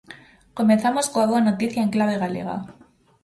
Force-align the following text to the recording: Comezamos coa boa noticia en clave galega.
Comezamos 0.59 1.05
coa 1.11 1.29
boa 1.31 1.45
noticia 1.49 1.83
en 1.83 1.93
clave 1.95 2.15
galega. 2.23 2.55